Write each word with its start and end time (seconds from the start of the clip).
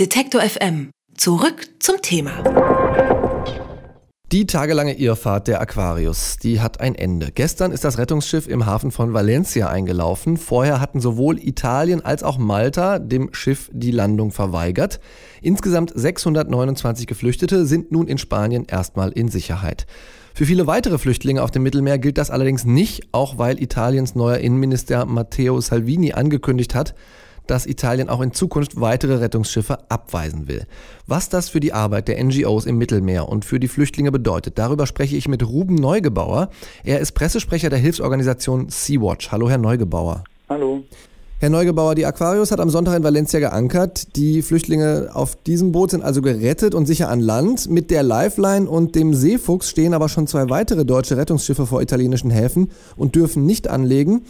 Detektor 0.00 0.40
FM. 0.40 0.90
Zurück 1.16 1.68
zum 1.78 2.02
Thema. 2.02 2.42
Die 4.32 4.44
tagelange 4.44 4.98
Irrfahrt 4.98 5.46
der 5.46 5.60
Aquarius, 5.60 6.36
die 6.42 6.60
hat 6.60 6.80
ein 6.80 6.96
Ende. 6.96 7.30
Gestern 7.32 7.70
ist 7.70 7.84
das 7.84 7.96
Rettungsschiff 7.96 8.48
im 8.48 8.66
Hafen 8.66 8.90
von 8.90 9.14
Valencia 9.14 9.68
eingelaufen. 9.68 10.36
Vorher 10.36 10.80
hatten 10.80 11.00
sowohl 11.00 11.38
Italien 11.38 12.04
als 12.04 12.24
auch 12.24 12.38
Malta 12.38 12.98
dem 12.98 13.32
Schiff 13.32 13.70
die 13.72 13.92
Landung 13.92 14.32
verweigert. 14.32 14.98
Insgesamt 15.42 15.92
629 15.94 17.06
Geflüchtete 17.06 17.64
sind 17.64 17.92
nun 17.92 18.08
in 18.08 18.18
Spanien 18.18 18.64
erstmal 18.64 19.12
in 19.12 19.28
Sicherheit. 19.28 19.86
Für 20.34 20.46
viele 20.46 20.66
weitere 20.66 20.98
Flüchtlinge 20.98 21.40
auf 21.40 21.52
dem 21.52 21.62
Mittelmeer 21.62 22.00
gilt 22.00 22.18
das 22.18 22.32
allerdings 22.32 22.64
nicht, 22.64 23.10
auch 23.12 23.38
weil 23.38 23.62
Italiens 23.62 24.16
neuer 24.16 24.38
Innenminister 24.38 25.06
Matteo 25.06 25.60
Salvini 25.60 26.14
angekündigt 26.14 26.74
hat, 26.74 26.96
dass 27.46 27.66
Italien 27.66 28.08
auch 28.08 28.20
in 28.20 28.32
Zukunft 28.32 28.80
weitere 28.80 29.16
Rettungsschiffe 29.16 29.90
abweisen 29.90 30.48
will. 30.48 30.66
Was 31.06 31.28
das 31.28 31.48
für 31.48 31.60
die 31.60 31.72
Arbeit 31.72 32.08
der 32.08 32.22
NGOs 32.22 32.66
im 32.66 32.78
Mittelmeer 32.78 33.28
und 33.28 33.44
für 33.44 33.60
die 33.60 33.68
Flüchtlinge 33.68 34.12
bedeutet, 34.12 34.58
darüber 34.58 34.86
spreche 34.86 35.16
ich 35.16 35.28
mit 35.28 35.46
Ruben 35.46 35.74
Neugebauer. 35.74 36.50
Er 36.84 37.00
ist 37.00 37.12
Pressesprecher 37.12 37.70
der 37.70 37.78
Hilfsorganisation 37.78 38.68
Sea-Watch. 38.68 39.30
Hallo, 39.30 39.48
Herr 39.48 39.58
Neugebauer. 39.58 40.24
Hallo. 40.48 40.82
Herr 41.40 41.50
Neugebauer, 41.50 41.94
die 41.94 42.06
Aquarius 42.06 42.52
hat 42.52 42.60
am 42.60 42.70
Sonntag 42.70 42.96
in 42.96 43.04
Valencia 43.04 43.38
geankert. 43.38 44.16
Die 44.16 44.40
Flüchtlinge 44.40 45.10
auf 45.12 45.36
diesem 45.36 45.72
Boot 45.72 45.90
sind 45.90 46.02
also 46.02 46.22
gerettet 46.22 46.74
und 46.74 46.86
sicher 46.86 47.10
an 47.10 47.20
Land. 47.20 47.68
Mit 47.68 47.90
der 47.90 48.02
Lifeline 48.02 48.66
und 48.66 48.94
dem 48.94 49.12
Seefuchs 49.12 49.68
stehen 49.68 49.92
aber 49.92 50.08
schon 50.08 50.26
zwei 50.26 50.48
weitere 50.48 50.86
deutsche 50.86 51.18
Rettungsschiffe 51.18 51.66
vor 51.66 51.82
italienischen 51.82 52.30
Häfen 52.30 52.70
und 52.96 53.14
dürfen 53.14 53.44
nicht 53.44 53.68
anlegen. 53.68 54.22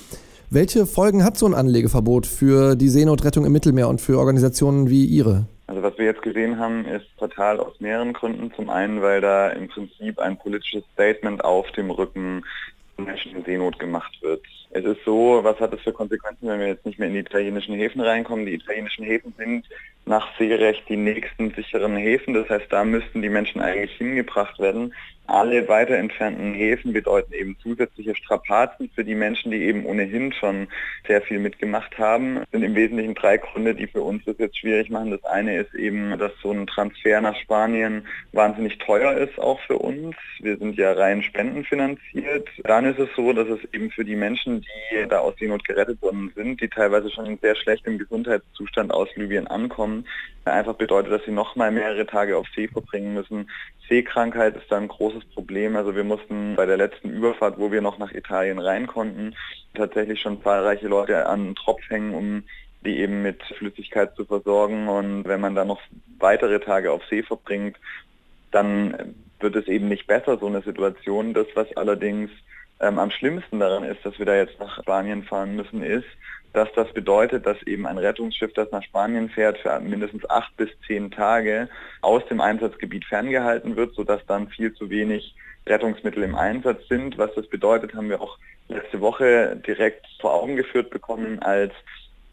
Welche 0.55 0.87
Folgen 0.87 1.25
hat 1.25 1.37
so 1.37 1.47
ein 1.47 1.55
Anlegeverbot 1.55 2.29
für 2.29 2.77
die 2.77 2.89
Seenotrettung 2.89 3.45
im 3.45 3.51
Mittelmeer 3.51 3.89
und 3.89 4.01
für 4.01 4.21
Organisationen 4.21 4.89
wie 4.89 5.05
Ihre? 5.05 5.49
Also 5.67 5.83
was 5.83 5.99
wir 5.99 6.05
jetzt 6.05 6.23
gesehen 6.23 6.61
haben, 6.61 6.85
ist 6.85 7.07
fatal 7.19 7.59
aus 7.59 7.81
mehreren 7.81 8.13
Gründen. 8.13 8.53
Zum 8.55 8.71
einen, 8.71 9.03
weil 9.03 9.21
da 9.21 9.49
im 9.49 9.67
Prinzip 9.67 10.21
ein 10.21 10.39
politisches 10.39 10.85
Statement 10.93 11.45
auf 11.45 11.69
dem 11.73 11.91
Rücken 11.91 12.45
Menschen 12.97 13.37
in 13.37 13.45
Seenot 13.45 13.79
gemacht 13.79 14.17
wird. 14.23 14.43
Es 14.71 14.85
ist 14.85 15.05
so, 15.05 15.41
was 15.43 15.59
hat 15.61 15.73
das 15.73 15.81
für 15.81 15.93
Konsequenzen, 15.93 16.49
wenn 16.49 16.61
wir 16.61 16.69
jetzt 16.69 16.85
nicht 16.85 16.99
mehr 16.99 17.09
in 17.09 17.15
die 17.15 17.21
italienischen 17.21 17.75
Häfen 17.75 18.01
reinkommen? 18.01 18.47
Die 18.47 18.55
italienischen 18.55 19.05
Häfen 19.05 19.33
sind 19.37 19.69
nach 20.07 20.37
Seerecht 20.39 20.89
die 20.89 20.97
nächsten 20.97 21.51
sicheren 21.53 21.97
Häfen. 21.97 22.35
Das 22.35 22.49
heißt, 22.49 22.67
da 22.71 22.85
müssten 22.85 23.23
die 23.23 23.29
Menschen 23.29 23.61
eigentlich 23.61 23.97
hingebracht 23.97 24.59
werden. 24.59 24.93
Alle 25.27 25.67
weiter 25.69 25.97
entfernten 25.97 26.53
Häfen 26.53 26.93
bedeuten 26.93 27.33
eben 27.33 27.57
zusätzliche 27.63 28.15
Strapazen 28.15 28.91
für 28.95 29.05
die 29.05 29.15
Menschen, 29.15 29.51
die 29.51 29.63
eben 29.63 29.87
ohnehin 29.87 30.35
schon 30.35 30.69
sehr 31.07 31.23
viel 31.23 31.39
mitgemacht 31.39 31.97
haben. 31.97 32.35
Das 32.35 32.51
sind 32.53 32.63
im 32.63 32.75
Wesentlichen 32.75 33.15
drei 33.15 33.39
Gründe, 33.39 33.75
die 33.75 33.87
für 33.87 34.03
uns 34.03 34.23
das 34.27 34.37
jetzt 34.39 34.59
schwierig 34.59 34.91
machen. 34.91 35.13
Das 35.13 35.25
eine 35.25 35.57
ist 35.57 35.75
eben, 35.75 36.19
dass 36.19 36.33
so 36.43 36.51
ein 36.51 36.67
Transfer 36.67 37.23
nach 37.23 37.37
Spanien 37.37 38.07
wahnsinnig 38.33 38.77
teuer 38.79 39.15
ist, 39.15 39.39
auch 39.39 39.61
für 39.61 39.79
uns. 39.79 40.15
Wir 40.41 40.59
sind 40.59 40.77
ja 40.77 40.93
rein 40.93 41.23
spendenfinanziert. 41.23 42.51
Dann 42.65 42.84
ist 42.85 42.99
es 42.99 43.09
so, 43.17 43.33
dass 43.33 43.49
es 43.49 43.61
eben 43.73 43.91
für 43.91 44.05
die 44.05 44.17
Menschen, 44.17 44.61
die 44.61 45.09
da 45.09 45.19
aus 45.19 45.35
Seenot 45.39 45.65
gerettet 45.65 46.01
worden 46.03 46.33
sind, 46.35 46.61
die 46.61 46.69
teilweise 46.69 47.11
schon 47.11 47.27
in 47.27 47.39
sehr 47.39 47.55
schlechtem 47.57 47.99
Gesundheitszustand 47.99 48.93
aus 48.93 49.09
Libyen 49.17 49.47
ankommen, 49.47 50.07
einfach 50.45 50.75
bedeutet, 50.75 51.13
dass 51.13 51.25
sie 51.25 51.33
noch 51.33 51.57
mal 51.57 51.71
mehrere 51.71 52.07
Tage 52.07 52.37
auf 52.37 52.47
See 52.55 52.69
verbringen 52.69 53.15
müssen. 53.15 53.51
Seekrankheit 53.89 54.57
ist 54.57 54.71
da 54.71 54.77
ein 54.77 54.89
großes 54.89 55.25
Problem. 55.27 55.77
Also 55.77 55.95
wir 55.95 56.05
mussten 56.05 56.55
bei 56.57 56.67
der 56.67 56.77
letzten 56.77 57.11
Überfahrt, 57.11 57.59
wo 57.59 57.71
wir 57.71 57.83
noch 57.83 57.99
nach 57.99 58.13
Italien 58.13 58.59
rein 58.59 58.87
konnten, 58.87 59.35
tatsächlich 59.75 60.21
schon 60.21 60.43
zahlreiche 60.43 60.89
Leute 60.89 61.27
an 61.27 61.45
den 61.45 61.55
Tropf 61.55 61.83
hängen, 61.89 62.15
um 62.15 62.45
die 62.85 62.99
eben 62.99 63.23
mit 63.23 63.43
Flüssigkeit 63.59 64.15
zu 64.17 64.25
versorgen. 64.25 64.89
Und 64.89 65.25
wenn 65.25 65.41
man 65.41 65.55
dann 65.55 65.69
noch 65.69 65.81
weitere 66.19 66.61
Tage 66.61 66.93
auf 66.93 67.03
See 67.11 67.23
verbringt, 67.23 67.77
dann 68.51 69.15
wird 69.41 69.57
es 69.57 69.67
eben 69.67 69.89
nicht 69.89 70.07
besser, 70.07 70.39
so 70.39 70.47
eine 70.47 70.63
Situation. 70.63 71.35
Das, 71.35 71.47
was 71.55 71.75
allerdings 71.77 72.31
ähm, 72.81 72.99
am 72.99 73.11
schlimmsten 73.11 73.61
daran 73.61 73.85
ist, 73.85 74.05
dass 74.05 74.19
wir 74.19 74.27
da 74.27 74.37
jetzt 74.37 74.59
nach 74.59 74.81
Spanien 74.81 75.23
fahren 75.23 75.57
müssen, 75.57 75.83
ist, 75.83 76.07
dass 76.53 76.73
das 76.75 76.93
bedeutet, 76.93 77.47
dass 77.47 77.61
eben 77.65 77.87
ein 77.87 77.99
Rettungsschiff, 77.99 78.53
das 78.53 78.71
nach 78.71 78.83
Spanien 78.83 79.29
fährt, 79.29 79.59
für 79.59 79.79
mindestens 79.81 80.29
acht 80.31 80.57
bis 80.57 80.71
zehn 80.87 81.11
Tage 81.11 81.69
aus 82.01 82.25
dem 82.27 82.41
Einsatzgebiet 82.41 83.05
ferngehalten 83.05 83.77
wird, 83.77 83.95
sodass 83.95 84.25
dann 84.27 84.49
viel 84.49 84.73
zu 84.73 84.89
wenig 84.89 85.35
Rettungsmittel 85.67 86.23
im 86.23 86.37
Einsatz 86.37 86.87
sind. 86.89 87.19
Was 87.19 87.35
das 87.35 87.49
bedeutet, 87.49 87.95
haben 87.95 88.09
wir 88.09 88.21
auch 88.21 88.39
letzte 88.69 89.01
Woche 89.01 89.61
direkt 89.67 90.07
vor 90.21 90.35
Augen 90.35 90.57
geführt 90.57 90.91
bekommen, 90.91 91.41
als 91.41 91.73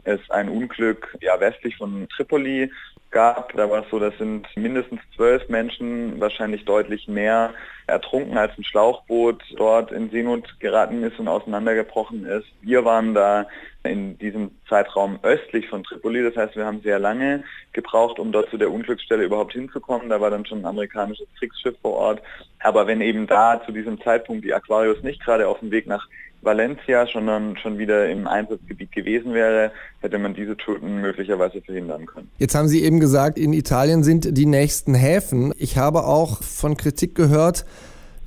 es 0.04 0.20
ein 0.30 0.50
Unglück 0.50 1.16
ja, 1.22 1.40
westlich 1.40 1.78
von 1.78 2.08
Tripoli 2.10 2.72
gab. 3.12 3.54
Da 3.54 3.70
war 3.70 3.84
es 3.84 3.90
so, 3.90 4.00
das 4.00 4.18
sind 4.18 4.48
mindestens 4.56 5.02
zwölf 5.16 5.48
Menschen, 5.50 6.20
wahrscheinlich 6.20 6.66
deutlich 6.66 7.08
mehr, 7.08 7.54
ertrunken, 7.92 8.38
als 8.38 8.58
ein 8.58 8.64
Schlauchboot 8.64 9.44
dort 9.56 9.92
in 9.92 10.10
Seenot 10.10 10.60
geraten 10.60 11.04
ist 11.04 11.20
und 11.20 11.28
auseinandergebrochen 11.28 12.26
ist. 12.26 12.48
Wir 12.62 12.86
waren 12.86 13.14
da 13.14 13.46
in 13.84 14.18
diesem 14.18 14.52
Zeitraum 14.70 15.20
östlich 15.24 15.68
von 15.68 15.84
Tripoli. 15.84 16.24
Das 16.24 16.36
heißt, 16.36 16.56
wir 16.56 16.66
haben 16.66 16.82
sehr 16.82 17.00
lange 17.00 17.44
gebraucht, 17.74 18.20
um 18.20 18.32
dort 18.32 18.50
zu 18.50 18.58
der 18.58 18.72
Unglücksstelle 18.72 19.24
überhaupt 19.24 19.54
hinzukommen. 19.54 20.10
Da 20.10 20.22
war 20.22 20.30
dann 20.30 20.46
schon 20.46 20.60
ein 20.60 20.66
amerikanisches 20.66 21.28
Kriegsschiff 21.40 21.76
vor 21.82 21.94
Ort. 21.94 22.22
Aber 22.60 22.88
wenn 22.88 23.02
eben 23.02 23.28
da 23.28 23.62
zu 23.66 23.72
diesem 23.72 24.00
Zeitpunkt 24.02 24.46
die 24.46 24.54
Aquarius 24.54 25.02
nicht 25.04 25.24
gerade 25.24 25.48
auf 25.48 25.60
dem 25.60 25.72
Weg 25.72 25.88
nach 25.88 26.08
Valencia, 26.42 27.06
sondern 27.06 27.58
schon 27.58 27.78
wieder 27.78 28.10
im 28.10 28.28
Einsatzgebiet 28.28 28.92
gewesen 28.92 29.34
wäre, 29.34 29.72
hätte 30.00 30.18
man 30.18 30.34
diese 30.34 30.58
Toten 30.58 31.02
möglicherweise 31.02 31.62
verhindern 31.62 32.06
können. 32.08 32.30
Jetzt 32.38 32.56
haben 32.56 32.68
Sie 32.68 32.84
eben 32.84 33.00
gesagt, 33.00 33.38
in 33.38 33.54
Italien 33.54 34.04
sind 34.04 34.38
die 34.38 34.48
nächsten 34.48 34.96
Häfen. 34.96 35.54
Ich 35.58 35.78
habe 35.78 36.06
auch 36.06 36.42
von 36.42 36.78
Kritik 36.78 37.14
gehört, 37.14 37.66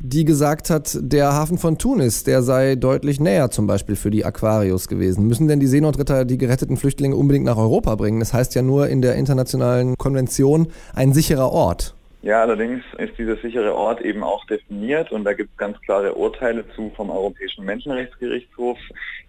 die 0.07 0.27
gesagt 0.27 0.69
hat, 0.69 0.99
der 1.01 1.33
Hafen 1.33 1.57
von 1.57 1.79
Tunis, 1.79 2.25
der 2.25 2.43
sei 2.43 2.75
deutlich 2.75 3.21
näher 3.21 3.51
zum 3.51 3.67
Beispiel 3.67 3.97
für 3.97 4.11
die 4.11 4.27
Aquarius 4.27 4.87
gewesen. 4.87 5.27
Müssen 5.27 5.49
denn 5.49 5.61
die 5.61 5.67
Seenotretter 5.67 6.27
die 6.27 6.37
geretteten 6.37 6.77
Flüchtlinge 6.77 7.17
unbedingt 7.17 7.47
nach 7.47 7.57
Europa 7.57 7.95
bringen? 7.95 8.21
Das 8.21 8.35
heißt 8.35 8.55
ja 8.55 8.61
nur 8.61 8.89
in 8.89 9.01
der 9.01 9.15
internationalen 9.15 9.97
Konvention 9.97 10.69
ein 10.95 11.15
sicherer 11.15 11.51
Ort. 11.51 11.95
Ja, 12.21 12.43
allerdings 12.43 12.83
ist 12.99 13.17
dieser 13.17 13.37
sichere 13.37 13.75
Ort 13.75 14.03
eben 14.03 14.23
auch 14.23 14.45
definiert 14.47 15.11
und 15.11 15.25
da 15.25 15.33
gibt 15.33 15.53
es 15.53 15.57
ganz 15.57 15.81
klare 15.81 16.15
Urteile 16.15 16.65
zu 16.77 16.93
vom 16.95 17.09
Europäischen 17.09 17.65
Menschenrechtsgerichtshof. 17.65 18.79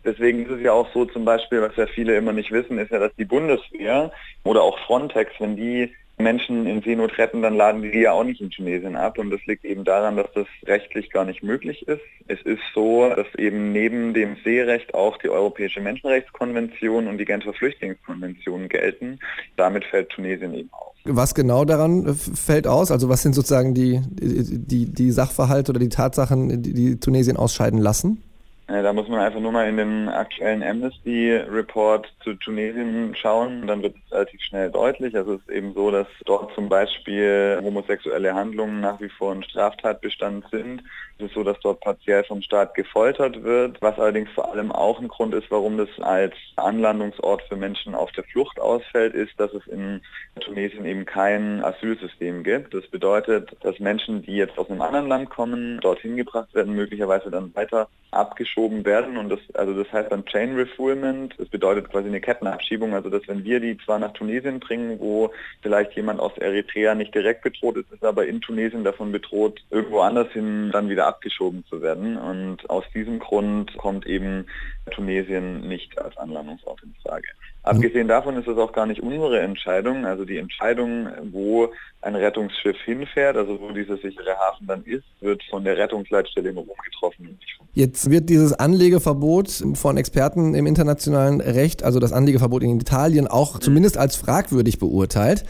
Deswegen 0.03 0.45
ist 0.45 0.51
es 0.51 0.61
ja 0.61 0.73
auch 0.73 0.87
so 0.93 1.05
zum 1.05 1.23
Beispiel, 1.23 1.61
was 1.61 1.75
ja 1.77 1.87
viele 1.87 2.17
immer 2.17 2.33
nicht 2.33 2.51
wissen, 2.51 2.77
ist 2.79 2.91
ja, 2.91 2.99
dass 2.99 3.15
die 3.17 3.25
Bundeswehr 3.25 4.11
oder 4.43 4.61
auch 4.61 4.77
Frontex, 4.79 5.31
wenn 5.39 5.55
die 5.55 5.93
Menschen 6.17 6.65
in 6.65 6.81
Seenot 6.81 7.17
retten, 7.17 7.41
dann 7.41 7.55
laden 7.55 7.81
die 7.81 7.99
ja 7.99 8.13
auch 8.13 8.23
nicht 8.23 8.41
in 8.41 8.49
Tunesien 8.49 8.95
ab. 8.95 9.17
Und 9.17 9.31
das 9.31 9.45
liegt 9.45 9.65
eben 9.65 9.83
daran, 9.83 10.15
dass 10.15 10.31
das 10.33 10.47
rechtlich 10.65 11.09
gar 11.11 11.25
nicht 11.25 11.43
möglich 11.43 11.87
ist. 11.87 12.01
Es 12.27 12.41
ist 12.43 12.61
so, 12.73 13.09
dass 13.09 13.27
eben 13.37 13.71
neben 13.71 14.13
dem 14.13 14.37
Seerecht 14.43 14.93
auch 14.93 15.17
die 15.17 15.29
Europäische 15.29 15.81
Menschenrechtskonvention 15.81 17.07
und 17.07 17.17
die 17.17 17.25
Genfer 17.25 17.53
Flüchtlingskonvention 17.53 18.69
gelten. 18.69 19.19
Damit 19.57 19.85
fällt 19.85 20.09
Tunesien 20.09 20.53
eben 20.53 20.69
auf. 20.71 20.93
Was 21.03 21.35
genau 21.35 21.65
daran 21.65 22.15
fällt 22.15 22.65
aus? 22.65 22.91
Also 22.91 23.09
was 23.09 23.21
sind 23.21 23.33
sozusagen 23.33 23.75
die, 23.75 24.01
die, 24.09 24.91
die 24.91 25.11
Sachverhalte 25.11 25.71
oder 25.71 25.79
die 25.79 25.89
Tatsachen, 25.89 26.63
die 26.63 26.99
Tunesien 26.99 27.37
ausscheiden 27.37 27.79
lassen? 27.79 28.23
Äh, 28.67 28.81
da 28.81 28.93
muss 28.93 29.07
man 29.07 29.19
einfach 29.19 29.39
nur 29.39 29.51
mal 29.51 29.69
in 29.69 29.77
den 29.77 30.09
aktuellen 30.09 30.63
Amnesty-Report 30.63 32.11
zu 32.23 32.33
Tunesien 32.33 33.15
schauen, 33.15 33.67
dann 33.67 33.83
wird 33.83 33.95
es 33.95 34.11
relativ 34.11 34.41
schnell 34.41 34.71
deutlich. 34.71 35.15
Also 35.15 35.35
es 35.35 35.41
ist 35.41 35.51
eben 35.51 35.73
so, 35.73 35.91
dass 35.91 36.07
dort 36.25 36.51
zum 36.55 36.67
Beispiel 36.67 37.59
homosexuelle 37.63 38.33
Handlungen 38.33 38.81
nach 38.81 38.99
wie 38.99 39.09
vor 39.09 39.33
ein 39.33 39.43
Straftatbestand 39.43 40.45
sind. 40.49 40.81
Es 41.19 41.27
ist 41.27 41.35
so, 41.35 41.43
dass 41.43 41.59
dort 41.59 41.79
partiell 41.79 42.23
vom 42.23 42.41
Staat 42.41 42.73
gefoltert 42.73 43.43
wird, 43.43 43.81
was 43.81 43.99
allerdings 43.99 44.29
vor 44.31 44.51
allem 44.51 44.71
auch 44.71 44.99
ein 44.99 45.07
Grund 45.07 45.35
ist, 45.35 45.49
warum 45.51 45.77
das 45.77 45.89
als 46.01 46.33
Anlandungsort 46.55 47.43
für 47.43 47.55
Menschen 47.55 47.93
auf 47.93 48.11
der 48.13 48.23
Flucht 48.23 48.59
ausfällt, 48.59 49.13
ist, 49.13 49.39
dass 49.39 49.53
es 49.53 49.65
in 49.67 50.01
Tunesien 50.41 50.85
eben 50.85 51.05
kein 51.05 51.63
Asylsystem 51.63 52.43
gibt. 52.43 52.73
Das 52.73 52.87
bedeutet, 52.87 53.55
dass 53.61 53.79
Menschen, 53.79 54.23
die 54.23 54.35
jetzt 54.35 54.57
aus 54.57 54.69
einem 54.69 54.81
anderen 54.81 55.07
Land 55.07 55.29
kommen, 55.29 55.79
dorthin 55.81 56.17
gebracht 56.17 56.53
werden, 56.53 56.75
möglicherweise 56.75 57.29
dann 57.29 57.55
weiter 57.55 57.87
abgeschoben 58.11 58.54
werden 58.55 59.17
und 59.17 59.29
das, 59.29 59.39
also 59.53 59.73
das 59.73 59.91
heißt 59.91 60.11
dann 60.11 60.25
Chain 60.25 60.55
Refoulement, 60.55 61.35
das 61.37 61.49
bedeutet 61.49 61.89
quasi 61.89 62.07
eine 62.07 62.21
Kettenabschiebung, 62.21 62.93
also 62.93 63.09
dass 63.09 63.27
wenn 63.27 63.43
wir 63.43 63.59
die 63.59 63.77
zwar 63.77 63.99
nach 63.99 64.13
Tunesien 64.13 64.59
bringen, 64.59 64.99
wo 64.99 65.31
vielleicht 65.61 65.93
jemand 65.93 66.19
aus 66.19 66.37
Eritrea 66.37 66.95
nicht 66.95 67.13
direkt 67.13 67.43
bedroht 67.43 67.77
ist, 67.77 67.91
ist 67.91 68.03
aber 68.05 68.25
in 68.25 68.39
Tunesien 68.41 68.83
davon 68.83 69.11
bedroht, 69.11 69.59
irgendwo 69.71 69.99
anders 69.99 70.31
hin 70.31 70.69
dann 70.71 70.89
wieder 70.89 71.07
abgeschoben 71.07 71.65
zu 71.69 71.81
werden 71.81 72.17
und 72.17 72.69
aus 72.69 72.85
diesem 72.93 73.19
Grund 73.19 73.75
kommt 73.77 74.05
eben 74.05 74.45
Tunesien 74.91 75.67
nicht 75.67 75.99
als 75.99 76.15
Anlandungsort 76.17 76.81
in 76.83 76.93
Frage. 77.03 77.27
Abgesehen 77.65 78.07
davon 78.07 78.37
ist 78.37 78.47
es 78.47 78.57
auch 78.57 78.71
gar 78.73 78.85
nicht 78.85 79.01
unsere 79.01 79.39
Entscheidung. 79.39 80.05
Also 80.05 80.23
die 80.23 80.37
Entscheidung, 80.37 81.07
wo 81.31 81.73
ein 82.01 82.15
Rettungsschiff 82.15 82.77
hinfährt, 82.85 83.35
also 83.35 83.59
wo 83.59 83.71
dieser 83.71 83.97
sichere 83.97 84.37
Hafen 84.37 84.67
dann 84.67 84.83
ist, 84.83 85.03
wird 85.19 85.41
von 85.49 85.63
der 85.63 85.75
Rettungsleitstelle 85.75 86.49
in 86.49 86.57
Rom 86.57 86.77
getroffen. 86.85 87.39
Jetzt 87.73 88.11
wird 88.11 88.29
dieses 88.29 88.44
Anlegeverbot 88.53 89.63
von 89.73 89.97
Experten 89.97 90.55
im 90.55 90.65
internationalen 90.65 91.41
Recht, 91.41 91.83
also 91.83 91.99
das 91.99 92.13
Anlegeverbot 92.13 92.63
in 92.63 92.79
Italien, 92.79 93.27
auch 93.27 93.59
zumindest 93.59 93.97
als 93.97 94.15
fragwürdig 94.15 94.79
beurteilt. 94.79 95.45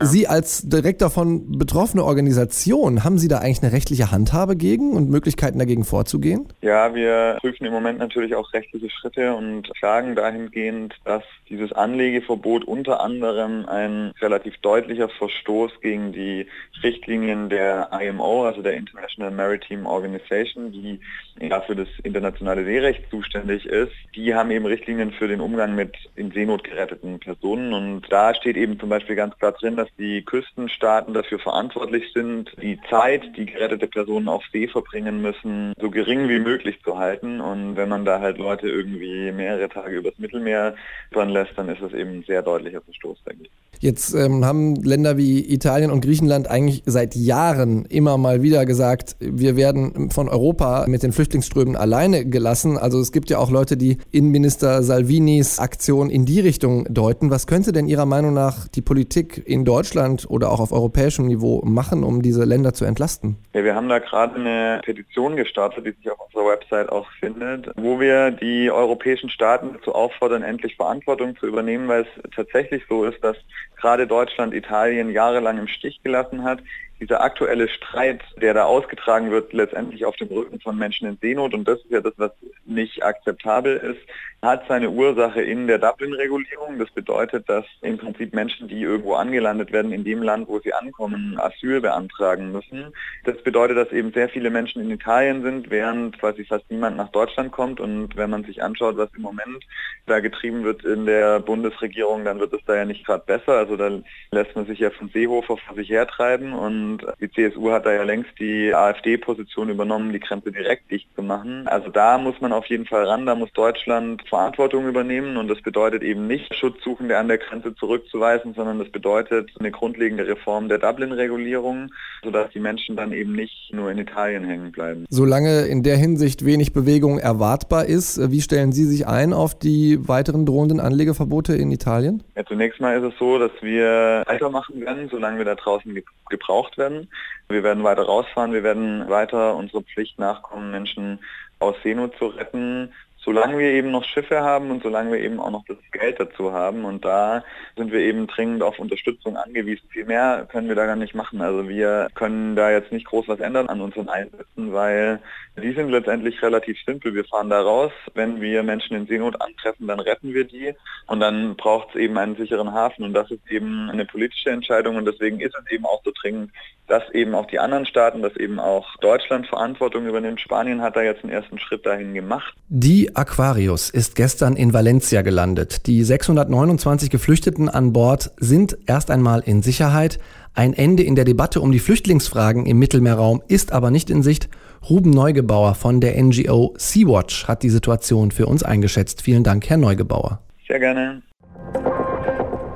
Sie 0.00 0.26
als 0.26 0.62
direkt 0.68 1.02
davon 1.02 1.58
betroffene 1.58 2.04
Organisation, 2.04 3.04
haben 3.04 3.18
Sie 3.18 3.28
da 3.28 3.38
eigentlich 3.38 3.62
eine 3.62 3.72
rechtliche 3.72 4.10
Handhabe 4.10 4.56
gegen 4.56 4.92
und 4.92 5.10
Möglichkeiten 5.10 5.58
dagegen 5.58 5.84
vorzugehen? 5.84 6.48
Ja, 6.60 6.94
wir 6.94 7.38
prüfen 7.40 7.66
im 7.66 7.72
Moment 7.72 7.98
natürlich 7.98 8.34
auch 8.34 8.52
rechtliche 8.52 8.90
Schritte 8.90 9.34
und 9.34 9.70
klagen 9.78 10.14
dahingehend, 10.14 10.94
dass 11.04 11.22
dieses 11.48 11.72
Anlegeverbot 11.72 12.64
unter 12.64 13.00
anderem 13.00 13.66
ein 13.66 14.12
relativ 14.20 14.56
deutlicher 14.58 15.08
Verstoß 15.08 15.72
gegen 15.80 16.12
die 16.12 16.46
Richtlinien 16.82 17.48
der 17.48 17.90
IMO, 18.00 18.44
also 18.44 18.62
der 18.62 18.74
International 18.74 19.30
Maritime 19.30 19.88
Organization, 19.88 20.72
die 20.72 21.00
ja 21.40 21.60
für 21.60 21.76
das 21.76 21.88
internationale 22.02 22.64
Seerecht 22.64 23.10
zuständig 23.10 23.66
ist. 23.66 23.92
Die 24.14 24.34
haben 24.34 24.50
eben 24.50 24.66
Richtlinien 24.66 25.12
für 25.12 25.28
den 25.28 25.40
Umgang 25.40 25.74
mit 25.74 25.94
in 26.16 26.30
Seenot 26.30 26.64
geretteten 26.64 27.18
Personen 27.20 27.72
und 27.72 28.02
da 28.10 28.34
steht 28.34 28.56
eben 28.56 28.78
zum 28.78 28.88
Beispiel 28.88 29.16
ganz 29.16 29.36
klar 29.38 29.52
drin, 29.52 29.76
dass 29.76 29.85
dass 29.86 29.96
die 29.96 30.22
Küstenstaaten 30.22 31.14
dafür 31.14 31.38
verantwortlich 31.38 32.04
sind, 32.12 32.50
die 32.60 32.78
Zeit, 32.90 33.22
die 33.36 33.46
gerettete 33.46 33.86
Personen 33.86 34.28
auf 34.28 34.42
See 34.52 34.68
verbringen 34.68 35.22
müssen, 35.22 35.72
so 35.80 35.90
gering 35.90 36.28
wie 36.28 36.38
möglich 36.38 36.78
zu 36.82 36.98
halten. 36.98 37.40
Und 37.40 37.76
wenn 37.76 37.88
man 37.88 38.04
da 38.04 38.20
halt 38.20 38.38
Leute 38.38 38.68
irgendwie 38.68 39.32
mehrere 39.32 39.68
Tage 39.68 39.96
übers 39.96 40.18
Mittelmeer 40.18 40.74
dran 41.12 41.28
lässt, 41.28 41.52
dann 41.56 41.68
ist 41.68 41.82
das 41.82 41.92
eben 41.92 42.18
ein 42.18 42.24
sehr 42.26 42.42
deutlicher 42.42 42.80
Verstoß, 42.80 43.18
ich. 43.40 43.50
Jetzt 43.80 44.14
ähm, 44.14 44.44
haben 44.44 44.76
Länder 44.76 45.18
wie 45.18 45.52
Italien 45.52 45.90
und 45.90 46.00
Griechenland 46.00 46.48
eigentlich 46.48 46.82
seit 46.86 47.14
Jahren 47.14 47.84
immer 47.84 48.16
mal 48.16 48.42
wieder 48.42 48.64
gesagt, 48.64 49.16
wir 49.20 49.54
werden 49.56 50.10
von 50.10 50.30
Europa 50.30 50.86
mit 50.88 51.02
den 51.02 51.12
Flüchtlingsströmen 51.12 51.76
alleine 51.76 52.24
gelassen. 52.24 52.78
Also 52.78 52.98
es 53.00 53.12
gibt 53.12 53.28
ja 53.28 53.38
auch 53.38 53.50
Leute, 53.50 53.76
die 53.76 53.98
Innenminister 54.12 54.82
Salvinis 54.82 55.58
Aktion 55.58 56.08
in 56.08 56.24
die 56.24 56.40
Richtung 56.40 56.86
deuten. 56.88 57.30
Was 57.30 57.46
könnte 57.46 57.72
denn 57.72 57.86
Ihrer 57.86 58.06
Meinung 58.06 58.32
nach 58.32 58.66
die 58.68 58.80
Politik 58.80 59.42
in 59.44 59.66
Deutschland 59.66 59.75
Deutschland 59.76 60.24
oder 60.30 60.50
auch 60.50 60.60
auf 60.60 60.72
europäischem 60.72 61.26
Niveau 61.26 61.60
machen, 61.62 62.02
um 62.02 62.22
diese 62.22 62.44
Länder 62.44 62.72
zu 62.72 62.86
entlasten? 62.86 63.36
Ja, 63.52 63.62
wir 63.62 63.74
haben 63.74 63.90
da 63.90 63.98
gerade 63.98 64.36
eine 64.36 64.80
Petition 64.82 65.36
gestartet, 65.36 65.84
die 65.84 65.90
sich 65.90 66.10
auf 66.10 66.18
unserer 66.26 66.52
Website 66.52 66.88
auch 66.88 67.06
findet, 67.20 67.70
wo 67.76 68.00
wir 68.00 68.30
die 68.30 68.70
europäischen 68.70 69.28
Staaten 69.28 69.74
dazu 69.74 69.94
auffordern, 69.94 70.42
endlich 70.42 70.76
Verantwortung 70.76 71.36
zu 71.36 71.46
übernehmen, 71.46 71.88
weil 71.88 72.06
es 72.06 72.32
tatsächlich 72.34 72.84
so 72.88 73.04
ist, 73.04 73.22
dass 73.22 73.36
gerade 73.78 74.06
Deutschland 74.06 74.54
Italien 74.54 75.10
jahrelang 75.10 75.58
im 75.58 75.68
Stich 75.68 76.02
gelassen 76.02 76.42
hat 76.42 76.60
dieser 77.00 77.20
aktuelle 77.22 77.68
Streit, 77.68 78.22
der 78.40 78.54
da 78.54 78.64
ausgetragen 78.64 79.30
wird, 79.30 79.52
letztendlich 79.52 80.04
auf 80.04 80.16
dem 80.16 80.28
Rücken 80.28 80.60
von 80.60 80.78
Menschen 80.78 81.08
in 81.08 81.18
Seenot, 81.20 81.54
und 81.54 81.66
das 81.68 81.78
ist 81.80 81.90
ja 81.90 82.00
das, 82.00 82.14
was 82.16 82.32
nicht 82.64 83.04
akzeptabel 83.04 83.76
ist, 83.76 84.00
hat 84.42 84.64
seine 84.68 84.90
Ursache 84.90 85.42
in 85.42 85.66
der 85.66 85.78
Dublin-Regulierung. 85.78 86.78
Das 86.78 86.90
bedeutet, 86.90 87.48
dass 87.48 87.64
im 87.80 87.98
Prinzip 87.98 88.34
Menschen, 88.34 88.68
die 88.68 88.80
irgendwo 88.80 89.14
angelandet 89.14 89.72
werden, 89.72 89.92
in 89.92 90.04
dem 90.04 90.22
Land, 90.22 90.46
wo 90.48 90.58
sie 90.60 90.72
ankommen, 90.72 91.38
Asyl 91.38 91.80
beantragen 91.80 92.52
müssen. 92.52 92.92
Das 93.24 93.42
bedeutet, 93.42 93.76
dass 93.76 93.92
eben 93.92 94.12
sehr 94.12 94.28
viele 94.28 94.50
Menschen 94.50 94.82
in 94.82 94.90
Italien 94.90 95.42
sind, 95.42 95.70
während 95.70 96.18
quasi 96.18 96.44
fast 96.44 96.70
niemand 96.70 96.96
nach 96.96 97.08
Deutschland 97.08 97.50
kommt. 97.50 97.80
Und 97.80 98.16
wenn 98.16 98.30
man 98.30 98.44
sich 98.44 98.62
anschaut, 98.62 98.96
was 98.96 99.08
im 99.16 99.22
Moment 99.22 99.64
da 100.06 100.20
getrieben 100.20 100.64
wird 100.64 100.84
in 100.84 101.06
der 101.06 101.40
Bundesregierung, 101.40 102.24
dann 102.24 102.38
wird 102.38 102.52
es 102.52 102.64
da 102.66 102.76
ja 102.76 102.84
nicht 102.84 103.04
gerade 103.04 103.24
besser. 103.26 103.52
Also 103.54 103.76
da 103.76 103.90
lässt 104.30 104.54
man 104.54 104.66
sich 104.66 104.78
ja 104.78 104.90
von 104.90 105.08
Seehofer 105.08 105.56
vor 105.56 105.74
sich 105.74 105.88
hertreiben 105.88 106.52
und 106.52 106.85
und 106.86 107.06
die 107.20 107.30
CSU 107.30 107.70
hat 107.70 107.86
da 107.86 107.92
ja 107.92 108.02
längst 108.02 108.30
die 108.38 108.74
AfD-Position 108.74 109.68
übernommen, 109.70 110.12
die 110.12 110.20
Grenze 110.20 110.52
direkt 110.52 110.90
dicht 110.90 111.08
zu 111.14 111.22
machen. 111.22 111.66
Also 111.66 111.90
da 111.90 112.18
muss 112.18 112.40
man 112.40 112.52
auf 112.52 112.66
jeden 112.66 112.86
Fall 112.86 113.04
ran, 113.04 113.26
da 113.26 113.34
muss 113.34 113.52
Deutschland 113.52 114.22
Verantwortung 114.28 114.86
übernehmen 114.88 115.36
und 115.36 115.48
das 115.48 115.60
bedeutet 115.60 116.02
eben 116.02 116.26
nicht, 116.26 116.54
Schutzsuchende 116.54 117.18
an 117.18 117.28
der 117.28 117.38
Grenze 117.38 117.74
zurückzuweisen, 117.74 118.54
sondern 118.54 118.78
das 118.78 118.88
bedeutet 118.90 119.50
eine 119.58 119.70
grundlegende 119.70 120.26
Reform 120.26 120.68
der 120.68 120.78
Dublin-Regulierung, 120.78 121.90
sodass 122.22 122.50
die 122.52 122.60
Menschen 122.60 122.96
dann 122.96 123.12
eben 123.12 123.32
nicht 123.32 123.72
nur 123.72 123.90
in 123.90 123.98
Italien 123.98 124.44
hängen 124.44 124.72
bleiben. 124.72 125.06
Solange 125.10 125.66
in 125.66 125.82
der 125.82 125.96
Hinsicht 125.96 126.44
wenig 126.44 126.72
Bewegung 126.72 127.18
erwartbar 127.18 127.86
ist, 127.86 128.30
wie 128.30 128.40
stellen 128.40 128.72
Sie 128.72 128.84
sich 128.84 129.06
ein 129.06 129.32
auf 129.32 129.58
die 129.58 130.08
weiteren 130.08 130.46
drohenden 130.46 130.80
Anlegeverbote 130.80 131.54
in 131.54 131.70
Italien? 131.70 132.22
Ja, 132.36 132.44
zunächst 132.44 132.80
mal 132.80 132.96
ist 132.96 133.12
es 133.12 133.18
so, 133.18 133.38
dass 133.38 133.50
wir 133.60 134.22
weitermachen 134.26 134.80
werden, 134.80 135.08
solange 135.10 135.38
wir 135.38 135.44
da 135.44 135.54
draußen 135.54 135.94
gebraucht 136.28 136.75
werden. 136.78 137.10
Wir 137.48 137.62
werden 137.62 137.84
weiter 137.84 138.02
rausfahren, 138.02 138.52
wir 138.52 138.62
werden 138.62 139.08
weiter 139.08 139.54
unserer 139.54 139.82
Pflicht 139.82 140.18
nachkommen, 140.18 140.70
Menschen 140.70 141.18
aus 141.58 141.76
Seenot 141.82 142.16
zu 142.18 142.26
retten, 142.26 142.92
solange 143.26 143.58
wir 143.58 143.72
eben 143.72 143.90
noch 143.90 144.04
Schiffe 144.04 144.40
haben 144.40 144.70
und 144.70 144.84
solange 144.84 145.12
wir 145.12 145.20
eben 145.20 145.40
auch 145.40 145.50
noch 145.50 145.64
das 145.66 145.76
Geld 145.90 146.20
dazu 146.20 146.52
haben. 146.52 146.84
Und 146.84 147.04
da 147.04 147.44
sind 147.76 147.92
wir 147.92 147.98
eben 148.00 148.28
dringend 148.28 148.62
auf 148.62 148.78
Unterstützung 148.78 149.36
angewiesen. 149.36 149.86
Viel 149.90 150.04
mehr 150.06 150.46
können 150.50 150.68
wir 150.68 150.76
da 150.76 150.86
gar 150.86 150.96
nicht 150.96 151.14
machen. 151.14 151.42
Also 151.42 151.68
wir 151.68 152.06
können 152.14 152.54
da 152.54 152.70
jetzt 152.70 152.92
nicht 152.92 153.06
groß 153.06 153.26
was 153.26 153.40
ändern 153.40 153.68
an 153.68 153.80
unseren 153.80 154.08
Einsätzen, 154.08 154.72
weil 154.72 155.20
die 155.60 155.72
sind 155.72 155.90
letztendlich 155.90 156.40
relativ 156.40 156.78
simpel. 156.86 157.14
Wir 157.14 157.24
fahren 157.24 157.50
da 157.50 157.60
raus. 157.60 157.92
Wenn 158.14 158.40
wir 158.40 158.62
Menschen 158.62 158.96
in 158.96 159.06
Seenot 159.06 159.40
antreffen, 159.40 159.88
dann 159.88 160.00
retten 160.00 160.32
wir 160.32 160.44
die. 160.44 160.74
Und 161.06 161.20
dann 161.20 161.56
braucht 161.56 161.88
es 161.90 161.96
eben 161.96 162.16
einen 162.18 162.36
sicheren 162.36 162.72
Hafen. 162.72 163.04
Und 163.04 163.14
das 163.14 163.30
ist 163.30 163.50
eben 163.50 163.90
eine 163.90 164.04
politische 164.04 164.50
Entscheidung. 164.50 164.96
Und 164.96 165.04
deswegen 165.04 165.40
ist 165.40 165.56
es 165.58 165.72
eben 165.72 165.84
auch 165.84 166.02
so 166.04 166.12
dringend, 166.20 166.52
dass 166.86 167.02
eben 167.10 167.34
auch 167.34 167.46
die 167.46 167.58
anderen 167.58 167.86
Staaten, 167.86 168.22
dass 168.22 168.36
eben 168.36 168.60
auch 168.60 168.96
Deutschland 168.98 169.46
Verantwortung 169.48 170.06
übernimmt. 170.06 170.40
Spanien 170.40 170.82
hat 170.82 170.94
da 170.94 171.02
jetzt 171.02 171.24
einen 171.24 171.32
ersten 171.32 171.58
Schritt 171.58 171.84
dahin 171.84 172.14
gemacht. 172.14 172.54
Die 172.68 173.15
Aquarius 173.16 173.88
ist 173.88 174.14
gestern 174.14 174.56
in 174.56 174.72
Valencia 174.72 175.22
gelandet. 175.22 175.86
Die 175.86 176.04
629 176.04 177.08
Geflüchteten 177.08 177.68
an 177.68 177.92
Bord 177.92 178.30
sind 178.38 178.76
erst 178.86 179.10
einmal 179.10 179.40
in 179.40 179.62
Sicherheit. 179.62 180.18
Ein 180.52 180.74
Ende 180.74 181.02
in 181.02 181.14
der 181.14 181.24
Debatte 181.24 181.60
um 181.60 181.72
die 181.72 181.78
Flüchtlingsfragen 181.78 182.66
im 182.66 182.78
Mittelmeerraum 182.78 183.42
ist 183.48 183.72
aber 183.72 183.90
nicht 183.90 184.10
in 184.10 184.22
Sicht. 184.22 184.50
Ruben 184.88 185.10
Neugebauer 185.10 185.74
von 185.74 186.00
der 186.00 186.22
NGO 186.22 186.74
Sea-Watch 186.76 187.48
hat 187.48 187.62
die 187.62 187.70
Situation 187.70 188.32
für 188.32 188.46
uns 188.46 188.62
eingeschätzt. 188.62 189.22
Vielen 189.22 189.44
Dank, 189.44 189.68
Herr 189.68 189.78
Neugebauer. 189.78 190.40
Sehr 190.68 190.78
gerne. 190.78 191.22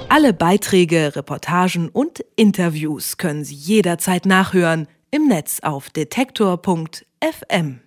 Alle 0.09 0.33
Beiträge, 0.33 1.15
Reportagen 1.17 1.91
und 1.91 2.25
Interviews 2.37 3.19
können 3.19 3.45
Sie 3.45 3.55
jederzeit 3.55 4.25
nachhören 4.25 4.89
im 5.11 5.29
Netz 5.29 5.61
auf 5.63 5.91
detektor.fm. 5.91 7.81